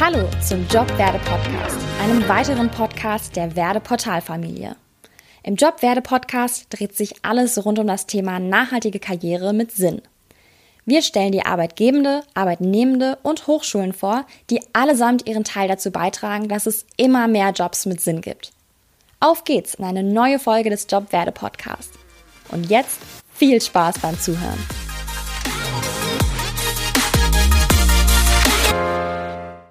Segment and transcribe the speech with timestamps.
[0.00, 4.74] Hallo zum Jobwerde Podcast, einem weiteren Podcast der Werde Portalfamilie.
[5.42, 10.00] Im Jobwerde Podcast dreht sich alles rund um das Thema nachhaltige Karriere mit Sinn.
[10.86, 16.64] Wir stellen die Arbeitgebende, Arbeitnehmende und Hochschulen vor, die allesamt ihren Teil dazu beitragen, dass
[16.64, 18.52] es immer mehr Jobs mit Sinn gibt.
[19.20, 21.92] Auf geht's in eine neue Folge des Jobwerde Podcasts.
[22.48, 23.00] Und jetzt
[23.34, 24.58] viel Spaß beim Zuhören.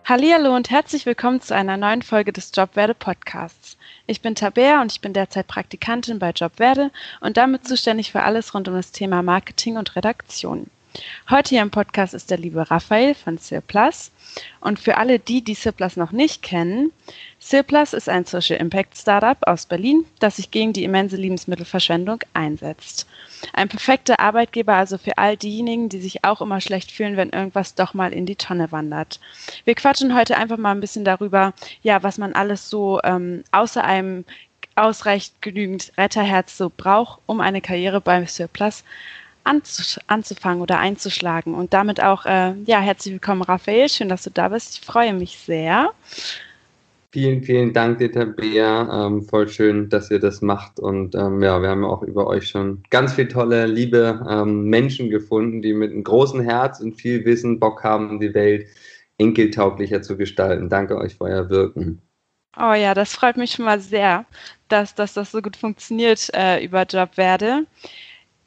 [0.09, 3.77] Hallo und herzlich willkommen zu einer neuen Folge des Jobwerde Podcasts.
[4.07, 6.89] Ich bin Tabea und ich bin derzeit Praktikantin bei Jobwerde
[7.21, 10.71] und damit zuständig für alles rund um das Thema Marketing und Redaktion.
[11.29, 14.11] Heute hier im Podcast ist der liebe Raphael von Cirplus.
[14.59, 16.91] Und für alle die, die Cirplus noch nicht kennen,
[17.39, 23.07] Cirplus ist ein Social Impact Startup aus Berlin, das sich gegen die immense Lebensmittelverschwendung einsetzt.
[23.53, 27.75] Ein perfekter Arbeitgeber also für all diejenigen, die sich auch immer schlecht fühlen, wenn irgendwas
[27.75, 29.19] doch mal in die Tonne wandert.
[29.65, 33.83] Wir quatschen heute einfach mal ein bisschen darüber, ja, was man alles so ähm, außer
[33.83, 34.25] einem
[34.75, 38.83] ausreichend genügend Retterherz so braucht, um eine Karriere beim Surplus
[40.07, 41.53] anzufangen oder einzuschlagen.
[41.53, 43.89] Und damit auch, äh, ja, herzlich willkommen, Raphael.
[43.89, 44.79] Schön, dass du da bist.
[44.79, 45.91] Ich freue mich sehr.
[47.11, 49.07] Vielen, vielen Dank, Dieter Bea.
[49.07, 50.79] Ähm, voll schön, dass ihr das macht.
[50.79, 55.09] Und ähm, ja, wir haben auch über euch schon ganz viele tolle, liebe ähm, Menschen
[55.09, 58.67] gefunden, die mit einem großen Herz und viel Wissen Bock haben, die Welt
[59.17, 60.69] enkeltauglicher zu gestalten.
[60.69, 61.99] Danke euch für euer Wirken.
[62.57, 64.25] Oh ja, das freut mich schon mal sehr,
[64.67, 67.65] dass, dass das so gut funktioniert äh, über Jobwerde.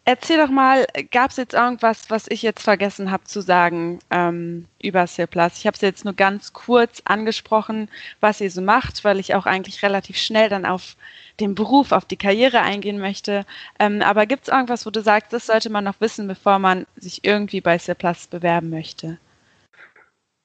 [0.04, 4.66] Erzähl doch mal, gab es jetzt irgendwas, was ich jetzt vergessen habe zu sagen ähm,
[4.82, 5.58] über Plus?
[5.58, 9.46] Ich habe es jetzt nur ganz kurz angesprochen, was ihr so macht, weil ich auch
[9.46, 10.96] eigentlich relativ schnell dann auf
[11.38, 13.46] den Beruf, auf die Karriere eingehen möchte.
[13.78, 16.86] Ähm, aber gibt es irgendwas, wo du sagst, das sollte man noch wissen, bevor man
[16.96, 19.18] sich irgendwie bei Plus bewerben möchte?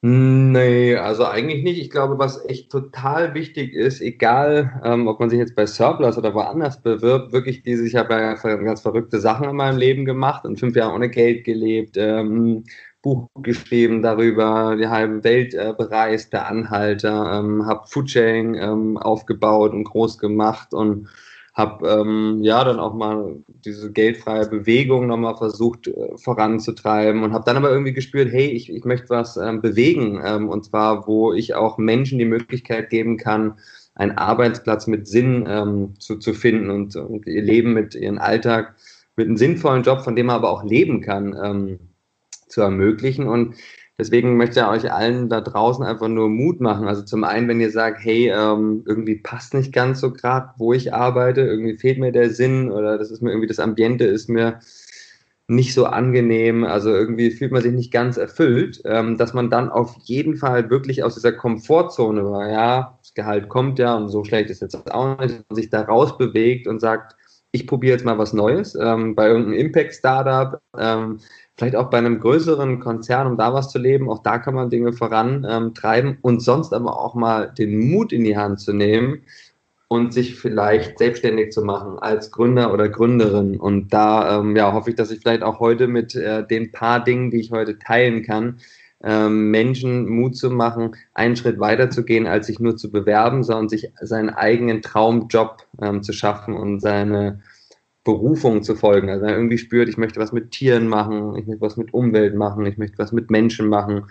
[0.03, 1.79] Nee, also eigentlich nicht.
[1.81, 6.17] Ich glaube, was echt total wichtig ist, egal ähm, ob man sich jetzt bei Surplus
[6.19, 10.45] oder woanders bewirbt, wirklich diese, ich habe ja ganz verrückte Sachen in meinem Leben gemacht
[10.45, 12.63] und fünf Jahre ohne Geld gelebt, ähm,
[13.01, 19.71] Buch geschrieben darüber, die halbe Welt äh, bereist, der Anhalter, ähm, habe Foodsharing ähm, aufgebaut
[19.73, 21.07] und groß gemacht und
[21.57, 27.45] habe ähm, ja dann auch mal diese geldfreie Bewegung nochmal versucht äh, voranzutreiben und habe
[27.45, 31.33] dann aber irgendwie gespürt, hey, ich, ich möchte was ähm, bewegen ähm, und zwar, wo
[31.33, 33.55] ich auch Menschen die Möglichkeit geben kann,
[33.95, 38.75] einen Arbeitsplatz mit Sinn ähm, zu, zu finden und, und ihr Leben mit ihren Alltag
[39.15, 41.79] mit einem sinnvollen Job, von dem man aber auch leben kann, ähm,
[42.47, 43.27] zu ermöglichen.
[43.27, 43.55] Und
[43.99, 46.87] Deswegen möchte ich euch allen da draußen einfach nur Mut machen.
[46.87, 50.71] Also zum einen, wenn ihr sagt, hey, ähm, irgendwie passt nicht ganz so gerade, wo
[50.73, 54.29] ich arbeite, irgendwie fehlt mir der Sinn oder das ist mir irgendwie das Ambiente ist
[54.29, 54.59] mir
[55.47, 59.69] nicht so angenehm, also irgendwie fühlt man sich nicht ganz erfüllt, ähm, dass man dann
[59.69, 64.25] auf jeden Fall wirklich aus dieser Komfortzone war, ja, das Gehalt kommt ja und so
[64.25, 67.15] schlecht ist jetzt auch nicht, sich da rausbewegt und sagt,
[67.51, 71.19] ich probiere jetzt mal was Neues ähm, bei irgendeinem Impact-Startup, ähm,
[71.57, 74.09] vielleicht auch bei einem größeren Konzern, um da was zu leben.
[74.09, 78.23] Auch da kann man Dinge vorantreiben ähm, und sonst aber auch mal den Mut in
[78.23, 79.23] die Hand zu nehmen
[79.87, 83.57] und sich vielleicht selbstständig zu machen als Gründer oder Gründerin.
[83.57, 87.03] Und da ähm, ja, hoffe ich, dass ich vielleicht auch heute mit äh, den paar
[87.03, 88.59] Dingen, die ich heute teilen kann,
[89.03, 93.43] ähm, Menschen Mut zu machen, einen Schritt weiter zu gehen, als sich nur zu bewerben,
[93.43, 97.41] sondern sich seinen eigenen Traumjob ähm, zu schaffen und seine
[98.07, 99.09] Berufung zu folgen.
[99.09, 101.93] Also wenn er irgendwie spürt, ich möchte was mit Tieren machen, ich möchte was mit
[101.93, 104.05] Umwelt machen, ich möchte was mit Menschen machen,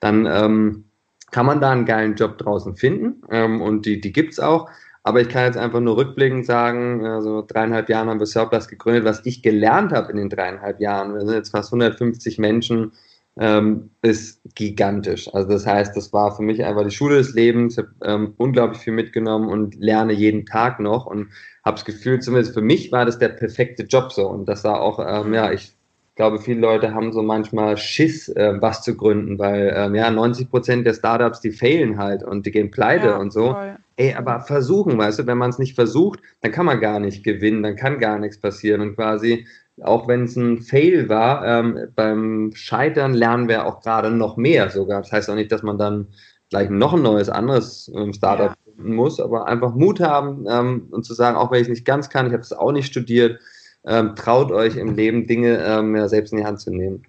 [0.00, 0.84] dann ähm,
[1.30, 4.68] kann man da einen geilen Job draußen finden ähm, und die, die gibt es auch.
[5.02, 9.06] Aber ich kann jetzt einfach nur rückblickend sagen, also dreieinhalb Jahren haben wir Surplus gegründet.
[9.06, 12.92] Was ich gelernt habe in den dreieinhalb Jahren, wir sind jetzt fast 150 Menschen,
[13.38, 15.32] ähm, ist gigantisch.
[15.32, 17.78] Also das heißt, das war für mich einfach die Schule des Lebens.
[17.78, 21.28] Ich habe ähm, unglaublich viel mitgenommen und lerne jeden Tag noch und
[21.64, 24.28] habe das Gefühl, zumindest für mich war das der perfekte Job so.
[24.28, 25.72] Und das war auch, ähm, ja, ich
[26.16, 30.50] glaube, viele Leute haben so manchmal Schiss, äh, was zu gründen, weil ähm, ja, 90
[30.50, 33.52] Prozent der Startups, die failen halt und die gehen pleite ja, und so.
[33.52, 33.76] Voll.
[33.96, 37.24] Ey, aber versuchen, weißt du, wenn man es nicht versucht, dann kann man gar nicht
[37.24, 39.46] gewinnen, dann kann gar nichts passieren und quasi
[39.82, 44.70] auch wenn es ein Fail war, ähm, beim Scheitern lernen wir auch gerade noch mehr
[44.70, 45.02] sogar.
[45.02, 46.08] Das heißt auch nicht, dass man dann
[46.50, 48.56] gleich noch ein neues, anderes ähm, Startup ja.
[48.64, 51.84] finden muss, aber einfach Mut haben ähm, und zu sagen, auch wenn ich es nicht
[51.84, 53.40] ganz kann, ich habe es auch nicht studiert,
[53.86, 57.04] ähm, traut euch im Leben Dinge ähm, selbst in die Hand zu nehmen.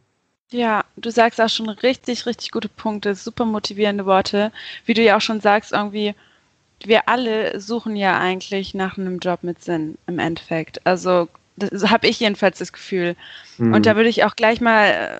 [0.51, 4.51] Ja, du sagst auch schon richtig, richtig gute Punkte, super motivierende Worte.
[4.85, 6.15] Wie du ja auch schon sagst, irgendwie,
[6.83, 10.85] wir alle suchen ja eigentlich nach einem Job mit Sinn im Endeffekt.
[10.87, 11.27] Also
[11.59, 13.15] das habe ich jedenfalls das Gefühl.
[13.57, 13.73] Mhm.
[13.73, 15.19] Und da würde ich auch gleich mal äh,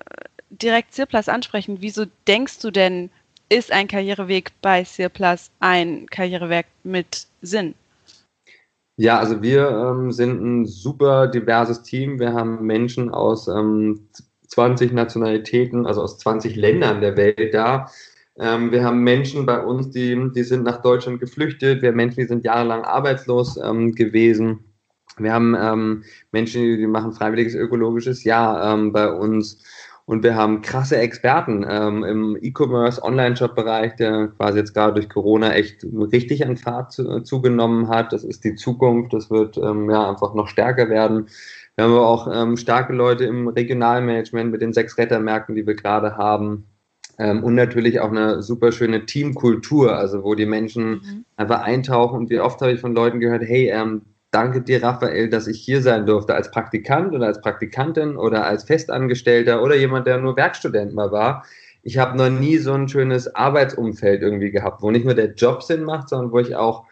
[0.50, 1.78] direkt Zirplas ansprechen.
[1.80, 3.10] Wieso denkst du denn,
[3.48, 7.74] ist ein Karriereweg bei Plus ein Karriereweg mit Sinn?
[8.96, 12.20] Ja, also wir ähm, sind ein super diverses Team.
[12.20, 14.08] Wir haben Menschen aus ähm,
[14.48, 17.90] 20 Nationalitäten, also aus 20 Ländern der Welt da.
[18.38, 21.82] Ähm, wir haben Menschen bei uns, die, die sind nach Deutschland geflüchtet.
[21.82, 24.69] Wir haben Menschen, die sind jahrelang arbeitslos ähm, gewesen.
[25.18, 29.62] Wir haben ähm, Menschen, die, die, machen freiwilliges ökologisches Jahr ähm, bei uns.
[30.06, 35.52] Und wir haben krasse Experten ähm, im E-Commerce, Online-Shop-Bereich, der quasi jetzt gerade durch Corona
[35.52, 38.12] echt richtig an Fahrt zu, zugenommen hat.
[38.12, 39.12] Das ist die Zukunft.
[39.12, 41.28] Das wird ähm, ja einfach noch stärker werden.
[41.76, 45.74] Wir haben aber auch ähm, starke Leute im Regionalmanagement mit den sechs Rettermärkten, die wir
[45.74, 46.66] gerade haben.
[47.18, 51.24] Ähm, und natürlich auch eine super schöne Teamkultur, also wo die Menschen mhm.
[51.36, 52.18] einfach eintauchen.
[52.18, 55.60] Und wie oft habe ich von Leuten gehört, hey, ähm, danke dir, Raphael, dass ich
[55.60, 60.36] hier sein durfte als Praktikant oder als Praktikantin oder als Festangestellter oder jemand, der nur
[60.36, 61.44] Werkstudent mal war.
[61.82, 65.62] Ich habe noch nie so ein schönes Arbeitsumfeld irgendwie gehabt, wo nicht nur der Job
[65.62, 66.84] Sinn macht, sondern wo ich auch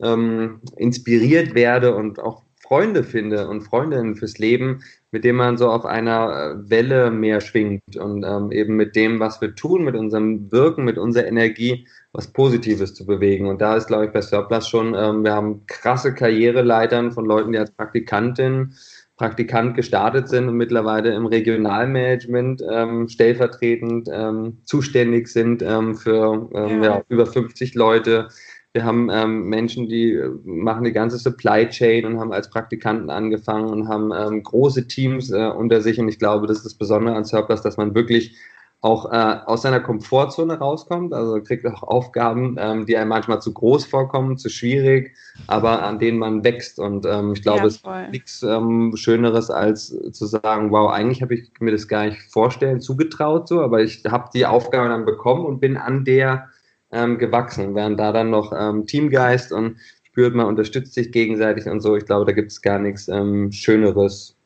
[0.00, 5.70] ähm, inspiriert werde und auch Freunde finde und Freundinnen fürs Leben, mit denen man so
[5.70, 9.94] auf einer äh, Welle mehr schwingt und ähm, eben mit dem, was wir tun, mit
[9.94, 13.46] unserem Wirken, mit unserer Energie, was Positives zu bewegen.
[13.46, 17.52] Und da ist, glaube ich, bei Surplus schon, ähm, wir haben krasse Karriereleitern von Leuten,
[17.52, 18.74] die als Praktikantin,
[19.16, 26.82] Praktikant gestartet sind und mittlerweile im Regionalmanagement ähm, stellvertretend ähm, zuständig sind ähm, für ähm,
[26.82, 26.96] ja.
[26.96, 28.28] Ja, über 50 Leute
[28.76, 33.08] wir haben ähm, Menschen, die äh, machen die ganze Supply Chain und haben als Praktikanten
[33.08, 35.98] angefangen und haben große Teams äh, unter sich.
[35.98, 38.36] Und ich glaube, das ist das Besondere an Surplus, dass man wirklich
[38.82, 41.12] auch äh, aus seiner Komfortzone rauskommt.
[41.12, 45.98] Also kriegt auch Aufgaben, ähm, die einem manchmal zu groß vorkommen, zu schwierig, aber an
[45.98, 46.78] denen man wächst.
[46.78, 51.22] Und ähm, ich glaube, ja, es gibt nichts ähm, Schöneres, als zu sagen, wow, eigentlich
[51.22, 55.04] habe ich mir das gar nicht vorstellen, zugetraut so, aber ich habe die Aufgabe dann
[55.04, 56.48] bekommen und bin an der
[56.92, 57.74] ähm, gewachsen.
[57.74, 61.96] Während da dann noch ähm, Teamgeist und spürt, man unterstützt sich gegenseitig und so.
[61.96, 64.36] Ich glaube, da gibt es gar nichts ähm, Schöneres.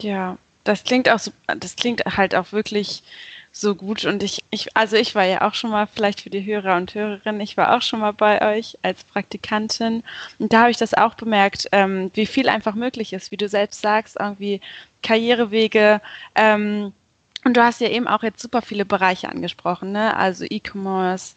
[0.00, 0.36] Ja,
[0.68, 3.02] das klingt auch so, das klingt halt auch wirklich
[3.52, 4.04] so gut.
[4.04, 6.94] Und ich, ich, also ich war ja auch schon mal, vielleicht für die Hörer und
[6.94, 10.02] Hörerinnen, ich war auch schon mal bei euch als Praktikantin.
[10.38, 13.48] Und da habe ich das auch bemerkt, ähm, wie viel einfach möglich ist, wie du
[13.48, 14.60] selbst sagst, irgendwie
[15.02, 16.00] Karrierewege,
[16.34, 16.92] ähm,
[17.44, 20.16] und du hast ja eben auch jetzt super viele Bereiche angesprochen, ne?
[20.16, 21.34] Also E-Commerce,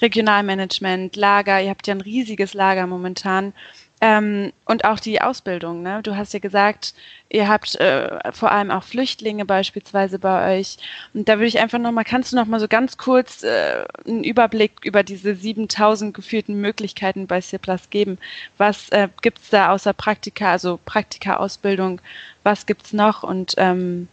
[0.00, 1.60] Regionalmanagement, Lager.
[1.60, 3.52] Ihr habt ja ein riesiges Lager momentan.
[4.02, 5.82] Ähm, und auch die Ausbildung.
[5.82, 6.00] Ne?
[6.02, 6.94] Du hast ja gesagt,
[7.28, 10.78] ihr habt äh, vor allem auch Flüchtlinge beispielsweise bei euch.
[11.12, 14.72] Und da würde ich einfach nochmal, kannst du nochmal so ganz kurz äh, einen Überblick
[14.84, 18.16] über diese 7000 geführten Möglichkeiten bei CIRPLUS geben?
[18.56, 22.00] Was äh, gibt es da außer Praktika, also Praktika-Ausbildung?
[22.42, 23.22] Was gibt es noch?
[23.22, 24.08] Und ähm,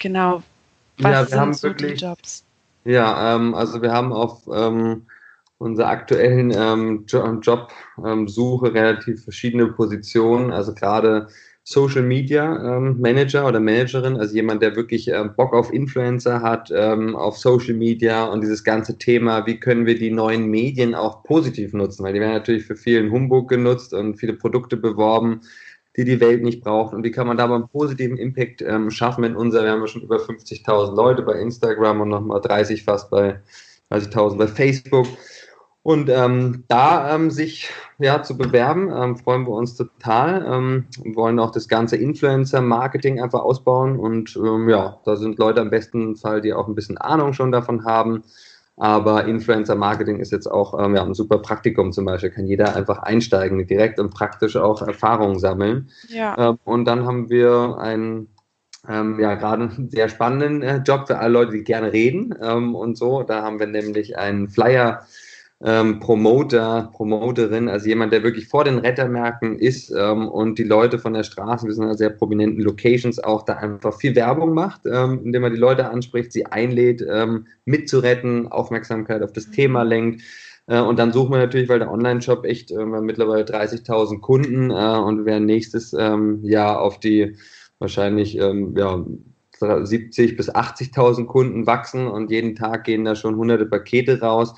[0.00, 0.42] genau,
[0.98, 2.44] was ja, wir sind haben so wirklich, die Jobs?
[2.84, 5.06] Ja, ähm, also wir haben auf ähm,
[5.58, 10.52] unserer aktuellen ähm, Jobsuche ähm, relativ verschiedene Positionen.
[10.52, 11.28] Also gerade
[11.64, 16.72] Social Media ähm, Manager oder Managerin, also jemand, der wirklich ähm, Bock auf Influencer hat,
[16.74, 21.24] ähm, auf Social Media und dieses ganze Thema, wie können wir die neuen Medien auch
[21.24, 25.42] positiv nutzen, weil die werden natürlich für vielen Humbug genutzt und viele Produkte beworben
[25.98, 26.94] die die Welt nicht braucht.
[26.94, 29.80] Und wie kann man da mal einen positiven Impact ähm, schaffen in unser, wir haben
[29.80, 33.40] ja schon über 50.000 Leute bei Instagram und nochmal 30 fast bei
[33.90, 35.06] 30.000 bei Facebook.
[35.82, 40.44] Und ähm, da ähm, sich ja, zu bewerben, ähm, freuen wir uns total.
[40.46, 43.98] Ähm, wollen auch das ganze Influencer-Marketing einfach ausbauen.
[43.98, 47.52] Und ähm, ja, da sind Leute am besten Fall, die auch ein bisschen Ahnung schon
[47.52, 48.24] davon haben.
[48.76, 52.30] Aber Influencer-Marketing ist jetzt auch ähm, ja, ein super Praktikum zum Beispiel.
[52.30, 55.90] Kann jeder einfach einsteigen, direkt und praktisch auch Erfahrungen sammeln.
[56.08, 56.56] Ja.
[56.64, 58.28] Und dann haben wir einen
[58.88, 62.74] ähm, ja, gerade einen sehr spannenden äh, Job für alle Leute, die gerne reden ähm,
[62.74, 63.22] und so.
[63.22, 65.06] Da haben wir nämlich einen Flyer
[65.64, 71.00] ähm, Promoter, Promoterin, also jemand, der wirklich vor den Rettermärkten ist ähm, und die Leute
[71.00, 74.82] von der Straße, wir sind in sehr prominenten Locations, auch da einfach viel Werbung macht,
[74.86, 79.52] ähm, indem man die Leute anspricht, sie einlädt, ähm, mitzuretten, Aufmerksamkeit auf das mhm.
[79.52, 80.22] Thema lenkt.
[80.68, 84.20] Äh, und dann suchen wir natürlich, weil der Online-Shop echt, äh, wir haben mittlerweile 30.000
[84.20, 87.36] Kunden äh, und wir werden nächstes ähm, Jahr auf die
[87.80, 89.04] wahrscheinlich ähm, ja,
[89.58, 94.54] 70 bis 80.000 Kunden wachsen und jeden Tag gehen da schon hunderte Pakete raus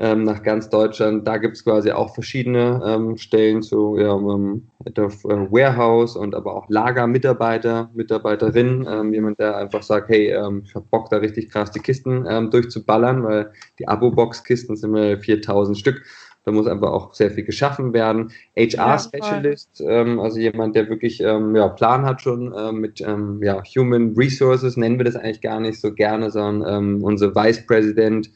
[0.00, 1.28] ähm, nach ganz Deutschland.
[1.28, 6.56] Da gibt es quasi auch verschiedene ähm, Stellen zu ja, ähm, äh, Warehouse und aber
[6.56, 11.50] auch Lagermitarbeiter, Mitarbeiterinnen, ähm, jemand, der einfach sagt, hey, ähm, ich habe Bock da richtig
[11.50, 16.02] krass die Kisten ähm, durchzuballern, weil die Abo-Box-Kisten sind mir 4000 Stück.
[16.46, 18.32] Da muss einfach auch sehr viel geschaffen werden.
[18.56, 24.78] HR-Specialist, ja, also jemand, der wirklich ja, Plan hat schon äh, mit ja, Human Resources,
[24.78, 28.30] nennen wir das eigentlich gar nicht so gerne, sondern unser Vice President,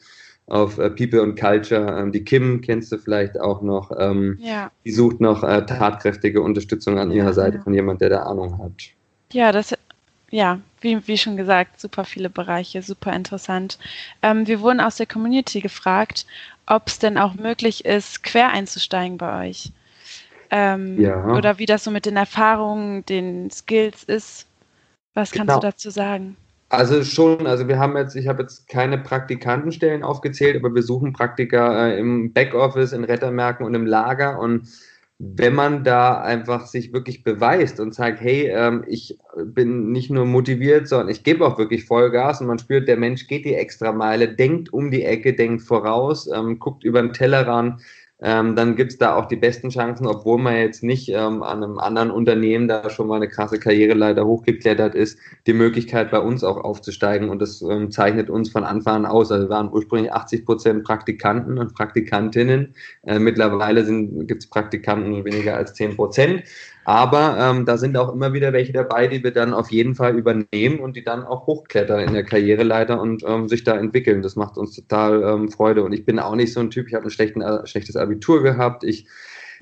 [0.47, 1.99] auf äh, People und Culture.
[1.99, 3.91] Ähm, die Kim kennst du vielleicht auch noch.
[3.97, 4.71] Ähm, ja.
[4.83, 7.63] Die sucht noch äh, tatkräftige Unterstützung an ihrer Seite ja.
[7.63, 8.71] von jemand, der da Ahnung hat.
[9.31, 9.75] Ja, das,
[10.29, 13.79] ja, wie, wie schon gesagt, super viele Bereiche, super interessant.
[14.21, 16.25] Ähm, wir wurden aus der Community gefragt,
[16.67, 19.71] ob es denn auch möglich ist, quer einzusteigen bei euch.
[20.51, 21.25] Ähm, ja.
[21.25, 24.47] Oder wie das so mit den Erfahrungen, den Skills ist.
[25.13, 25.59] Was kannst genau.
[25.59, 26.37] du dazu sagen?
[26.75, 31.13] Also schon, also wir haben jetzt, ich habe jetzt keine Praktikantenstellen aufgezählt, aber wir suchen
[31.13, 34.39] Praktiker äh, im Backoffice, in Rettermärkten und im Lager.
[34.39, 34.67] Und
[35.17, 40.25] wenn man da einfach sich wirklich beweist und sagt, hey, ähm, ich bin nicht nur
[40.25, 43.93] motiviert, sondern ich gebe auch wirklich Vollgas und man spürt, der Mensch geht die extra
[43.93, 47.81] Meile, denkt um die Ecke, denkt voraus, ähm, guckt über den Tellerrand,
[48.27, 51.63] ähm, dann gibt es da auch die besten Chancen, obwohl man jetzt nicht ähm, an
[51.63, 56.43] einem anderen Unternehmen da schon mal eine krasse Karriereleiter hochgeklettert ist, die Möglichkeit bei uns
[56.43, 59.31] auch aufzusteigen und das ähm, zeichnet uns von Anfang an aus.
[59.31, 62.73] Also wir waren ursprünglich 80 Prozent Praktikanten und Praktikantinnen.
[63.03, 63.85] Äh, mittlerweile
[64.25, 66.45] gibt es Praktikanten weniger als 10 Prozent.
[66.85, 70.15] Aber ähm, da sind auch immer wieder welche dabei, die wir dann auf jeden Fall
[70.15, 74.21] übernehmen und die dann auch hochklettern in der Karriereleiter und ähm, sich da entwickeln.
[74.21, 75.83] Das macht uns total ähm, Freude.
[75.83, 78.83] Und ich bin auch nicht so ein Typ, ich habe ein äh, schlechtes Abitur gehabt.
[78.83, 79.07] Ich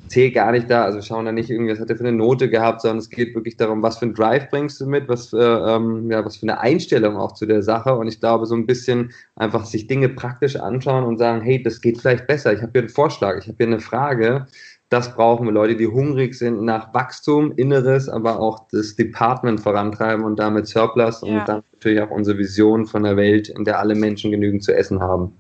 [0.08, 2.50] zähle gar nicht da, also schauen da nicht irgendwie, was hat er für eine Note
[2.50, 5.66] gehabt, sondern es geht wirklich darum, was für ein Drive bringst du mit, was für,
[5.68, 7.96] ähm, ja, was für eine Einstellung auch zu der Sache.
[7.96, 11.82] Und ich glaube, so ein bisschen einfach sich Dinge praktisch anschauen und sagen, hey, das
[11.82, 12.54] geht vielleicht besser.
[12.54, 14.48] Ich habe hier einen Vorschlag, ich habe hier eine Frage
[14.94, 20.24] das brauchen wir Leute, die hungrig sind nach Wachstum, Inneres, aber auch das Department vorantreiben
[20.24, 21.40] und damit Surplus ja.
[21.40, 24.72] und dann natürlich auch unsere Vision von der Welt, in der alle Menschen genügend zu
[24.72, 25.36] essen haben.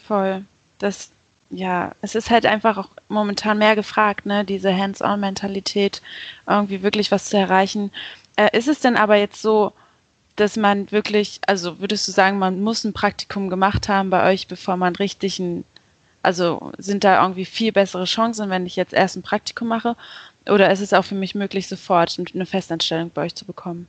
[0.00, 0.44] Voll.
[0.78, 1.10] Das,
[1.50, 6.00] ja, es ist halt einfach auch momentan mehr gefragt, ne, diese Hands-on-Mentalität,
[6.46, 7.90] irgendwie wirklich was zu erreichen.
[8.36, 9.72] Äh, ist es denn aber jetzt so,
[10.36, 14.46] dass man wirklich, also würdest du sagen, man muss ein Praktikum gemacht haben bei euch,
[14.46, 15.64] bevor man richtig ein
[16.28, 19.96] also sind da irgendwie viel bessere Chancen, wenn ich jetzt erst ein Praktikum mache?
[20.46, 23.86] Oder ist es auch für mich möglich, sofort eine Festanstellung bei euch zu bekommen?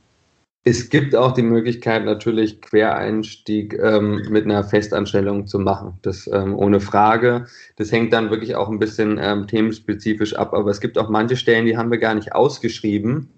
[0.64, 5.98] Es gibt auch die Möglichkeit, natürlich Quereinstieg ähm, mit einer Festanstellung zu machen.
[6.00, 7.44] Das ähm, ohne Frage.
[7.76, 10.54] Das hängt dann wirklich auch ein bisschen ähm, themenspezifisch ab.
[10.54, 13.28] Aber es gibt auch manche Stellen, die haben wir gar nicht ausgeschrieben.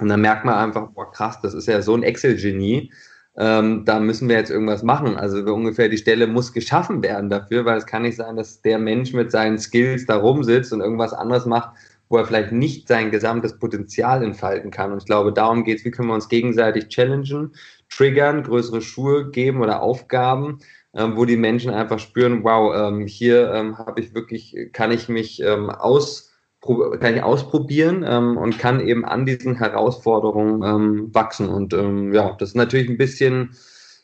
[0.00, 2.90] Und dann merkt man einfach, boah, krass, das ist ja so ein Excel-Genie
[3.38, 5.16] ähm, da müssen wir jetzt irgendwas machen.
[5.16, 8.80] Also ungefähr die Stelle muss geschaffen werden dafür, weil es kann nicht sein, dass der
[8.80, 11.70] Mensch mit seinen Skills da rumsitzt und irgendwas anderes macht,
[12.08, 14.90] wo er vielleicht nicht sein gesamtes Potenzial entfalten kann.
[14.90, 17.52] Und ich glaube, darum geht es, wie können wir uns gegenseitig challengen,
[17.88, 20.58] triggern, größere Schuhe geben oder Aufgaben,
[20.94, 25.08] ähm, wo die Menschen einfach spüren, wow, ähm, hier ähm, habe ich wirklich, kann ich
[25.08, 26.27] mich ähm, aus
[26.60, 31.48] kann ich ausprobieren ähm, und kann eben an diesen Herausforderungen ähm, wachsen.
[31.48, 33.50] Und ähm, ja, das ist natürlich ein bisschen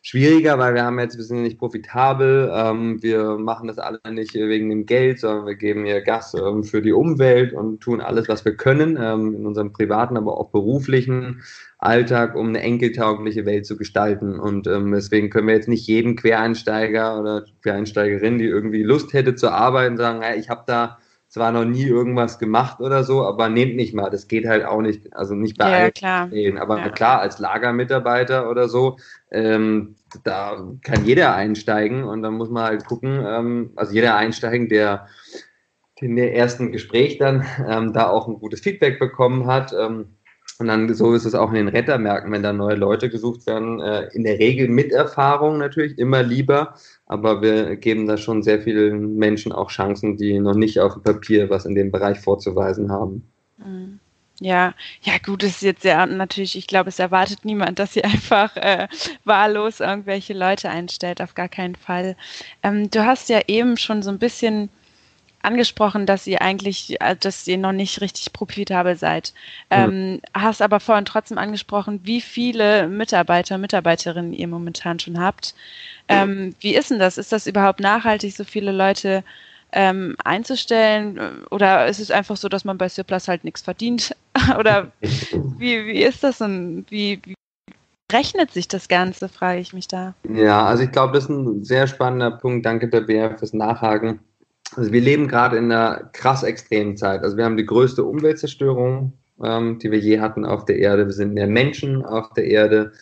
[0.03, 4.35] schwieriger, weil wir haben jetzt, wir sind nicht profitabel, ähm, wir machen das alle nicht
[4.35, 8.29] wegen dem Geld, sondern wir geben hier Gas ähm, für die Umwelt und tun alles,
[8.29, 11.43] was wir können, ähm, in unserem privaten, aber auch beruflichen
[11.79, 14.39] Alltag, um eine enkeltaugliche Welt zu gestalten.
[14.39, 19.51] Und deswegen können wir jetzt nicht jeden Quereinsteiger oder Quereinsteigerin, die irgendwie Lust hätte zu
[19.51, 20.97] arbeiten, sagen, hey, ich habe da
[21.35, 24.09] zwar noch nie irgendwas gemacht oder so, aber nehmt nicht mal.
[24.09, 26.29] Das geht halt auch nicht, also nicht bei ja, allen klar.
[26.29, 26.59] Stellen.
[26.59, 26.91] Aber ja.
[26.91, 28.99] klar, als Lagermitarbeiter oder so,
[29.33, 34.69] ähm, da kann jeder einsteigen und dann muss man halt gucken, ähm, also jeder einsteigen,
[34.69, 35.09] der
[35.97, 39.75] in der ersten Gespräch dann ähm, da auch ein gutes Feedback bekommen hat.
[39.77, 40.15] Ähm,
[40.59, 43.81] und dann so ist es auch in den Rettermärkten, wenn da neue Leute gesucht werden,
[43.81, 46.75] äh, in der Regel mit Erfahrung natürlich, immer lieber.
[47.07, 51.03] Aber wir geben da schon sehr vielen Menschen auch Chancen, die noch nicht auf dem
[51.03, 53.29] Papier was in dem Bereich vorzuweisen haben.
[53.59, 54.01] Mhm.
[54.41, 58.57] Ja, ja gut, ist jetzt ja natürlich, ich glaube, es erwartet niemand, dass sie einfach
[58.57, 58.89] äh,
[59.25, 62.17] wahllos irgendwelche Leute einstellt, auf gar keinen Fall.
[62.63, 64.71] Ähm, du hast ja eben schon so ein bisschen
[65.45, 69.33] angesprochen, dass ihr eigentlich, äh, dass ihr noch nicht richtig profitabel seid.
[69.71, 70.21] Ähm, mhm.
[70.35, 75.55] Hast aber vorhin trotzdem angesprochen, wie viele Mitarbeiter, Mitarbeiterinnen ihr momentan schon habt.
[76.09, 77.19] Ähm, wie ist denn das?
[77.19, 79.25] Ist das überhaupt nachhaltig, so viele Leute
[79.73, 81.45] ähm, einzustellen?
[81.51, 84.15] Oder ist es einfach so, dass man bei Surplus halt nichts verdient?
[84.59, 87.35] Oder wie, wie ist das und wie, wie
[88.13, 90.15] rechnet sich das Ganze, frage ich mich da.
[90.29, 92.65] Ja, also ich glaube, das ist ein sehr spannender Punkt.
[92.67, 94.21] Danke der BR fürs Nachhaken.
[94.77, 97.23] Also wir leben gerade in einer krass extremen Zeit.
[97.23, 99.13] Also wir haben die größte Umweltzerstörung,
[99.43, 101.07] ähm, die wir je hatten auf der Erde.
[101.07, 102.93] Wir sind mehr Menschen auf der Erde.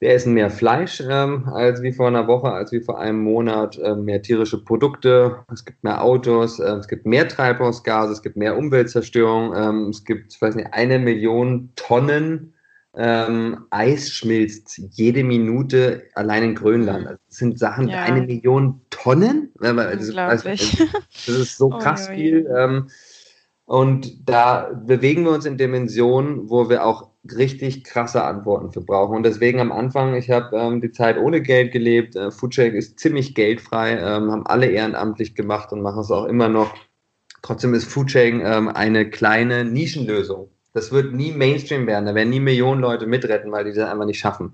[0.00, 3.78] Wir essen mehr Fleisch ähm, als wie vor einer Woche, als wie vor einem Monat,
[3.78, 8.36] äh, mehr tierische Produkte, es gibt mehr Autos, äh, es gibt mehr Treibhausgase, es gibt
[8.36, 12.54] mehr Umweltzerstörung, ähm, es gibt, ich weiß nicht, eine Million Tonnen
[12.96, 17.06] ähm, Eis schmilzt jede Minute allein in Grönland.
[17.06, 18.02] Also das sind Sachen, ja.
[18.02, 19.52] eine Million Tonnen.
[19.60, 22.48] Das, das, das ist so krass oh, viel.
[22.56, 22.88] Ähm,
[23.64, 29.16] und da bewegen wir uns in Dimensionen, wo wir auch richtig krasse Antworten für brauchen.
[29.16, 32.14] Und deswegen am Anfang, ich habe ähm, die Zeit ohne Geld gelebt.
[32.14, 36.48] Äh, Foodshake ist ziemlich geldfrei, ähm, haben alle ehrenamtlich gemacht und machen es auch immer
[36.48, 36.74] noch.
[37.42, 40.50] Trotzdem ist Foodshake ähm, eine kleine Nischenlösung.
[40.74, 42.04] Das wird nie Mainstream werden.
[42.04, 44.52] Da werden nie Millionen Leute mitretten, weil die das einfach nicht schaffen.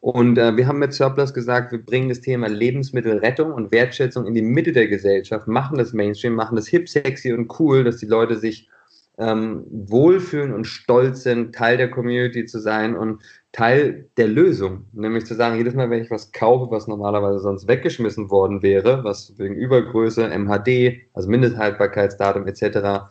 [0.00, 4.34] Und äh, wir haben mit Surplus gesagt, wir bringen das Thema Lebensmittelrettung und Wertschätzung in
[4.34, 8.06] die Mitte der Gesellschaft, machen das Mainstream, machen das hip, sexy und cool, dass die
[8.06, 8.68] Leute sich
[9.16, 14.84] ähm, wohlfühlen und stolz sind, Teil der Community zu sein und Teil der Lösung.
[14.92, 19.04] Nämlich zu sagen, jedes Mal, wenn ich was kaufe, was normalerweise sonst weggeschmissen worden wäre,
[19.04, 23.08] was wegen Übergröße, MHD, also Mindesthaltbarkeitsdatum etc.,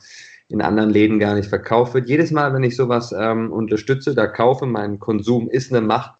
[0.50, 2.08] in anderen Läden gar nicht verkauft wird.
[2.08, 6.14] Jedes Mal, wenn ich sowas ähm, unterstütze, da kaufe, mein Konsum ist eine Macht,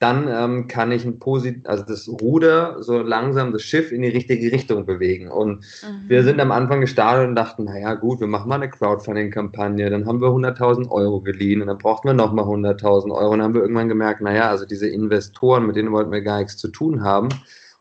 [0.00, 4.08] dann ähm, kann ich ein Posit also das Ruder so langsam das Schiff in die
[4.08, 5.30] richtige Richtung bewegen.
[5.30, 6.08] Und mhm.
[6.08, 10.06] wir sind am Anfang gestartet und dachten, naja gut, wir machen mal eine Crowdfunding-Kampagne, dann
[10.06, 13.54] haben wir 100.000 Euro geliehen und dann brauchten wir nochmal 100.000 Euro und dann haben
[13.54, 17.02] wir irgendwann gemerkt, naja, also diese Investoren, mit denen wollten wir gar nichts zu tun
[17.02, 17.28] haben.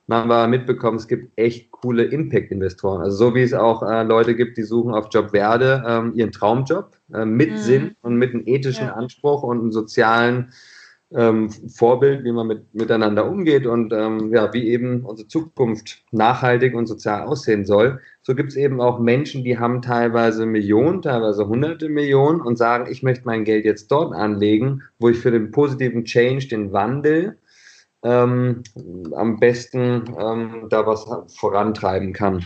[0.09, 3.01] Haben wir mitbekommen, es gibt echt coole Impact-Investoren.
[3.01, 6.97] Also so wie es auch äh, Leute gibt, die suchen auf Jobwerde ähm, ihren Traumjob
[7.13, 7.57] äh, mit mhm.
[7.57, 8.93] Sinn und mit einem ethischen ja.
[8.93, 10.51] Anspruch und einem sozialen
[11.11, 16.75] ähm, Vorbild, wie man mit, miteinander umgeht und ähm, ja, wie eben unsere Zukunft nachhaltig
[16.75, 17.99] und sozial aussehen soll.
[18.21, 22.91] So gibt es eben auch Menschen, die haben teilweise Millionen, teilweise hunderte Millionen und sagen,
[22.91, 27.37] ich möchte mein Geld jetzt dort anlegen, wo ich für den positiven Change, den Wandel,
[28.03, 28.63] ähm,
[29.15, 32.43] am besten ähm, da was vorantreiben kann.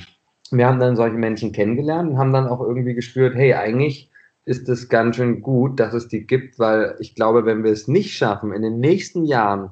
[0.51, 4.09] Wir haben dann solche Menschen kennengelernt und haben dann auch irgendwie gespürt, hey, eigentlich
[4.45, 7.87] ist es ganz schön gut, dass es die gibt, weil ich glaube, wenn wir es
[7.87, 9.71] nicht schaffen, in den nächsten Jahren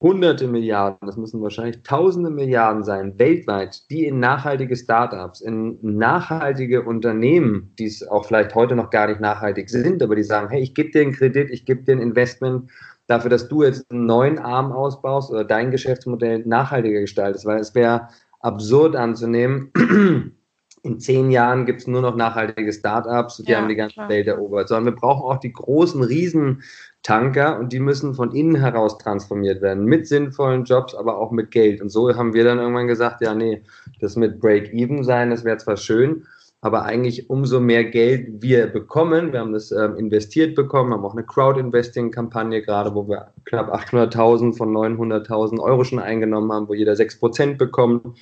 [0.00, 6.82] hunderte Milliarden, das müssen wahrscheinlich tausende Milliarden sein, weltweit, die in nachhaltige Startups, in nachhaltige
[6.82, 10.62] Unternehmen, die es auch vielleicht heute noch gar nicht nachhaltig sind, aber die sagen, hey,
[10.62, 12.70] ich gebe dir einen Kredit, ich gebe dir ein Investment
[13.10, 17.74] dafür, dass du jetzt einen neuen Arm ausbaust oder dein Geschäftsmodell nachhaltiger gestaltest, weil es
[17.74, 18.08] wäre
[18.40, 19.72] absurd anzunehmen,
[20.82, 24.08] in zehn Jahren gibt es nur noch nachhaltige Startups, die ja, haben die ganze klar.
[24.08, 28.96] Welt erobert, sondern wir brauchen auch die großen Riesentanker und die müssen von innen heraus
[28.96, 31.82] transformiert werden, mit sinnvollen Jobs, aber auch mit Geld.
[31.82, 33.62] Und so haben wir dann irgendwann gesagt, ja, nee,
[34.00, 36.24] das mit Break-Even sein, das wäre zwar schön,
[36.62, 41.14] aber eigentlich umso mehr Geld wir bekommen, wir haben das ähm, investiert bekommen, haben auch
[41.14, 46.92] eine Crowd-Investing-Kampagne gerade, wo wir knapp 800.000 von 900.000 Euro schon eingenommen haben, wo jeder
[46.92, 48.18] 6% bekommt.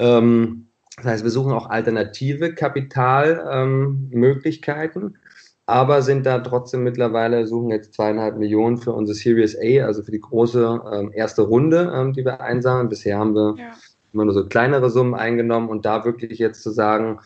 [0.00, 5.14] Ähm, das heißt, wir suchen auch alternative Kapitalmöglichkeiten, ähm,
[5.66, 10.10] aber sind da trotzdem mittlerweile, suchen jetzt zweieinhalb Millionen für unsere Series A, also für
[10.10, 12.88] die große ähm, erste Runde, ähm, die wir einsammeln.
[12.88, 13.70] Bisher haben wir ja.
[14.12, 17.20] immer nur so kleinere Summen eingenommen und da wirklich jetzt zu sagen,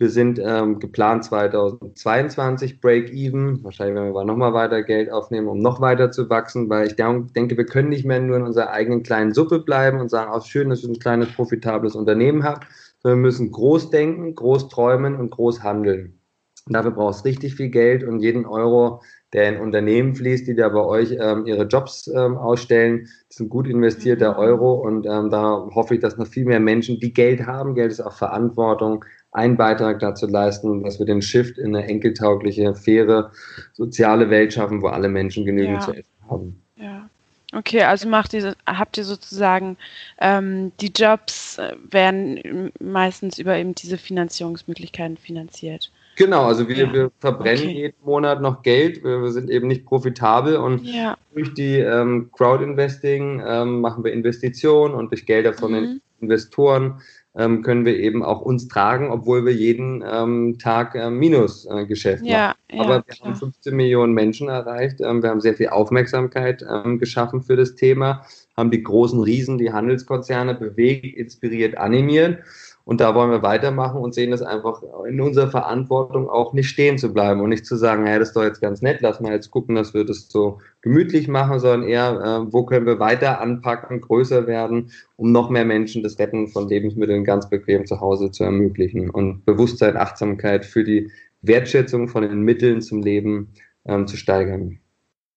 [0.00, 3.62] wir sind ähm, geplant 2022 Break-Even.
[3.62, 6.96] Wahrscheinlich werden wir aber nochmal weiter Geld aufnehmen, um noch weiter zu wachsen, weil ich
[6.96, 10.46] denke, wir können nicht mehr nur in unserer eigenen kleinen Suppe bleiben und sagen, auch
[10.46, 12.60] schön, dass ich ein kleines, profitables Unternehmen habe,
[13.02, 16.18] wir müssen groß denken, groß träumen und groß handeln.
[16.66, 19.02] Und dafür brauchst du richtig viel Geld und jeden Euro,
[19.34, 23.50] der in Unternehmen fließt, die da bei euch ähm, ihre Jobs ähm, ausstellen, ist ein
[23.50, 24.38] gut investierter mhm.
[24.38, 27.92] Euro und ähm, da hoffe ich, dass noch viel mehr Menschen, die Geld haben, Geld
[27.92, 33.30] ist auch Verantwortung, einen Beitrag dazu leisten, dass wir den Shift in eine enkeltaugliche, faire,
[33.72, 35.80] soziale Welt schaffen, wo alle Menschen genügend ja.
[35.80, 36.62] zu essen haben.
[36.76, 37.08] Ja.
[37.52, 39.76] Okay, also macht ihr, habt ihr sozusagen
[40.20, 45.90] ähm, die Jobs äh, werden meistens über eben diese Finanzierungsmöglichkeiten finanziert.
[46.14, 46.92] Genau, also wir, ja.
[46.92, 47.76] wir verbrennen okay.
[47.76, 51.16] jeden Monat noch Geld, wir, wir, sind eben nicht profitabel und ja.
[51.34, 55.74] durch die ähm, Crowd-Investing ähm, machen wir Investitionen und durch Gelder von mhm.
[55.74, 57.00] den Investoren
[57.36, 62.32] ähm, können wir eben auch uns tragen, obwohl wir jeden ähm, Tag äh, Minusgeschäft äh,
[62.32, 62.54] machen.
[62.72, 63.28] Ja, Aber wir klar.
[63.28, 65.00] haben 15 Millionen Menschen erreicht.
[65.00, 68.24] Ähm, wir haben sehr viel Aufmerksamkeit ähm, geschaffen für das Thema,
[68.56, 72.40] haben die großen Riesen, die Handelskonzerne bewegt, inspiriert, animiert.
[72.84, 76.98] Und da wollen wir weitermachen und sehen es einfach in unserer Verantwortung auch nicht stehen
[76.98, 79.32] zu bleiben und nicht zu sagen, ja, das ist doch jetzt ganz nett, lass mal
[79.32, 83.40] jetzt gucken, dass wir das so gemütlich machen, sondern eher, äh, wo können wir weiter
[83.40, 88.30] anpacken, größer werden, um noch mehr Menschen das Retten von Lebensmitteln ganz bequem zu Hause
[88.30, 91.10] zu ermöglichen und Bewusstsein, Achtsamkeit für die
[91.42, 93.52] Wertschätzung von den Mitteln zum Leben
[93.84, 94.78] ähm, zu steigern.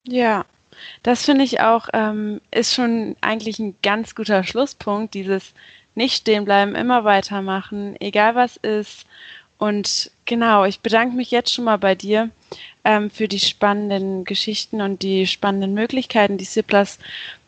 [0.06, 0.46] Ja,
[1.04, 5.54] das finde ich auch, ähm, ist schon eigentlich ein ganz guter Schlusspunkt, dieses
[5.96, 9.06] nicht stehen bleiben, immer weitermachen, egal was ist
[9.58, 12.30] Und genau, ich bedanke mich jetzt schon mal bei dir
[12.84, 17.00] ähm, für die spannenden Geschichten und die spannenden Möglichkeiten, die Ziplas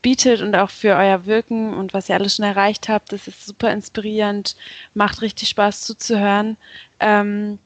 [0.01, 3.11] bietet und auch für euer Wirken und was ihr alles schon erreicht habt.
[3.11, 4.55] Das ist super inspirierend,
[4.93, 6.57] macht richtig Spaß zuzuhören.
[7.01, 7.59] Ähm,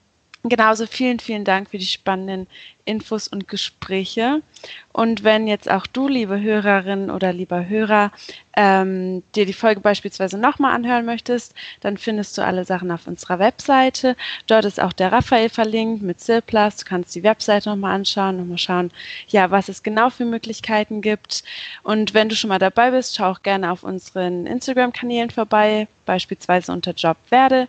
[0.43, 2.47] Genauso vielen, vielen Dank für die spannenden
[2.85, 4.41] Infos und Gespräche.
[4.93, 8.13] Und wenn jetzt auch du, liebe Hörerin oder lieber Hörer,
[8.55, 13.37] ähm, dir die Folge beispielsweise nochmal anhören möchtest, dann findest du alle Sachen auf unserer
[13.37, 14.15] Webseite.
[14.47, 16.77] Dort ist auch der Raphael verlinkt mit Silplus.
[16.77, 18.91] Du kannst die Webseite nochmal anschauen, nochmal schauen,
[19.27, 21.43] ja, was es genau für Möglichkeiten gibt.
[21.83, 26.71] Und wenn du schon mal dabei bist, schau auch gerne auf unseren Instagram-Kanälen vorbei, beispielsweise
[26.71, 27.67] unter Jobwerde.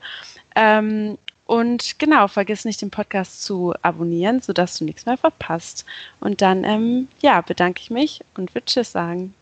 [0.54, 1.18] Ähm,
[1.50, 5.84] und genau, vergiss nicht, den Podcast zu abonnieren, sodass du nichts mehr verpasst.
[6.20, 9.34] Und dann, ähm, ja, bedanke ich mich und würde Tschüss sagen.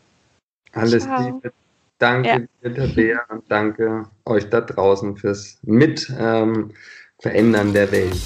[0.72, 1.22] Alles Ciao.
[1.22, 1.52] Liebe.
[1.98, 2.70] Danke ja.
[2.70, 6.70] dir, Tabea, und danke euch da draußen fürs Mit ähm,
[7.18, 8.16] Verändern der Welt.